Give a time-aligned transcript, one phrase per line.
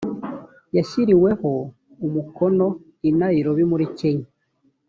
[0.77, 1.51] yashyiriweho
[2.05, 2.67] umukono
[3.09, 4.27] i nairobi muri kenya.